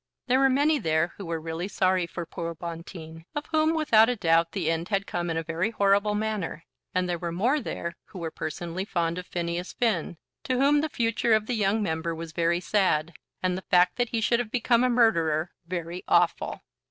There 0.25 0.39
were 0.39 0.49
many 0.49 0.79
there 0.79 1.13
who 1.17 1.27
were 1.27 1.39
really 1.39 1.67
sorry 1.67 2.07
for 2.07 2.25
poor 2.25 2.55
Bonteen, 2.55 3.25
of 3.35 3.45
whom 3.51 3.75
without 3.75 4.09
a 4.09 4.15
doubt 4.15 4.53
the 4.53 4.71
end 4.71 4.89
had 4.89 5.05
come 5.05 5.29
in 5.29 5.37
a 5.37 5.43
very 5.43 5.69
horrible 5.69 6.15
manner; 6.15 6.63
and 6.91 7.07
there 7.07 7.19
were 7.19 7.31
more 7.31 7.59
there 7.59 7.95
who 8.05 8.17
were 8.17 8.31
personally 8.31 8.83
fond 8.83 9.19
of 9.19 9.27
Phineas 9.27 9.73
Finn, 9.73 10.17
to 10.45 10.57
whom 10.57 10.81
the 10.81 10.89
future 10.89 11.35
of 11.35 11.45
the 11.45 11.53
young 11.53 11.83
member 11.83 12.15
was 12.15 12.31
very 12.31 12.59
sad, 12.59 13.13
and 13.43 13.55
the 13.55 13.61
fact 13.69 13.97
that 13.97 14.09
he 14.09 14.21
should 14.21 14.39
have 14.39 14.49
become 14.49 14.83
a 14.83 14.89
murderer 14.89 15.51
very 15.67 16.03
awful. 16.07 16.61